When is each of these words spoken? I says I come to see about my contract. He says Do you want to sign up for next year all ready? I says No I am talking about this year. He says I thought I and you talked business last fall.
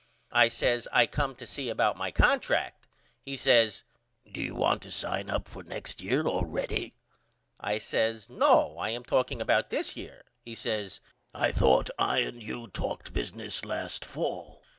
I 0.31 0.47
says 0.47 0.87
I 0.91 1.05
come 1.05 1.35
to 1.35 1.45
see 1.45 1.69
about 1.69 1.95
my 1.95 2.09
contract. 2.09 2.87
He 3.23 3.37
says 3.37 3.83
Do 4.31 4.41
you 4.41 4.55
want 4.55 4.81
to 4.81 4.89
sign 4.91 5.29
up 5.29 5.47
for 5.47 5.61
next 5.61 6.01
year 6.01 6.25
all 6.25 6.43
ready? 6.43 6.95
I 7.59 7.77
says 7.77 8.27
No 8.27 8.79
I 8.79 8.89
am 8.89 9.03
talking 9.03 9.41
about 9.43 9.69
this 9.69 9.95
year. 9.95 10.23
He 10.43 10.55
says 10.55 11.01
I 11.35 11.51
thought 11.51 11.91
I 11.99 12.17
and 12.21 12.41
you 12.41 12.65
talked 12.69 13.13
business 13.13 13.63
last 13.63 14.03
fall. 14.03 14.63